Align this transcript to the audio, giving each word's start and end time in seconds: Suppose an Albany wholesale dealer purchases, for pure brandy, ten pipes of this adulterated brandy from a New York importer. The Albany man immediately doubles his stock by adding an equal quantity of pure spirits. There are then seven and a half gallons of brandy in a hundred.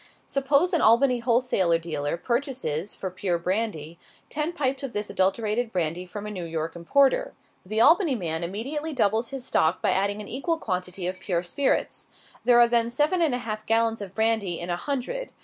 Suppose 0.25 0.73
an 0.73 0.81
Albany 0.81 1.19
wholesale 1.19 1.77
dealer 1.77 2.17
purchases, 2.17 2.95
for 2.95 3.11
pure 3.11 3.37
brandy, 3.37 3.99
ten 4.31 4.51
pipes 4.51 4.81
of 4.81 4.93
this 4.93 5.11
adulterated 5.11 5.71
brandy 5.71 6.07
from 6.07 6.25
a 6.25 6.31
New 6.31 6.43
York 6.43 6.75
importer. 6.75 7.35
The 7.63 7.81
Albany 7.81 8.15
man 8.15 8.43
immediately 8.43 8.93
doubles 8.93 9.29
his 9.29 9.45
stock 9.45 9.79
by 9.79 9.91
adding 9.91 10.19
an 10.19 10.27
equal 10.27 10.57
quantity 10.57 11.05
of 11.05 11.19
pure 11.19 11.43
spirits. 11.43 12.07
There 12.45 12.59
are 12.59 12.67
then 12.67 12.89
seven 12.89 13.21
and 13.21 13.35
a 13.35 13.45
half 13.45 13.63
gallons 13.67 14.01
of 14.01 14.15
brandy 14.15 14.59
in 14.59 14.71
a 14.71 14.75
hundred. 14.75 15.31